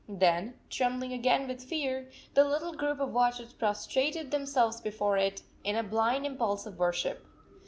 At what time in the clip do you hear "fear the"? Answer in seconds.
1.63-2.43